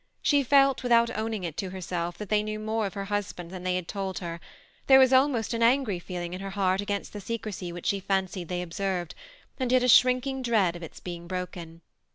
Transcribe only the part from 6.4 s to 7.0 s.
her heart